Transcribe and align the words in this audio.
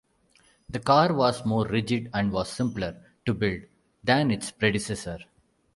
The 0.67 0.79
car 0.79 1.13
was 1.13 1.45
more 1.45 1.67
rigid 1.67 2.09
and 2.11 2.31
was 2.31 2.49
simpler 2.49 2.99
to 3.27 3.35
build 3.35 3.61
than 4.03 4.31
its 4.31 4.49
predecessor. 4.49 5.19